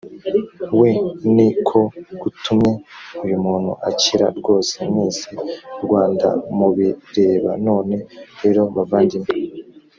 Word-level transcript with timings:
we 0.79 0.89
ni 1.35 1.47
ko 1.67 1.81
gutumye 2.21 2.71
uyu 3.25 3.37
muntu 3.45 3.71
akira 3.89 4.27
rwose 4.39 4.73
mwese 4.91 5.29
rwandamubireba 5.83 7.51
none 7.67 7.95
rero 8.41 8.61
bavandimwe 8.75 9.33